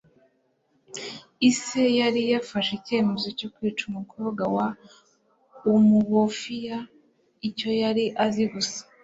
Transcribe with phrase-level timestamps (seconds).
[1.49, 4.67] ise yari yafashe icyemezo cyo kwica umukobwa wa
[5.73, 6.77] umuofia?
[7.49, 8.79] icyo yari azi gusa